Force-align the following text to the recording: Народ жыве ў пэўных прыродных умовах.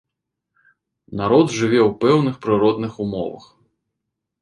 Народ 1.19 1.47
жыве 1.57 1.79
ў 1.87 1.91
пэўных 2.07 2.35
прыродных 2.49 2.93
умовах. 3.09 3.45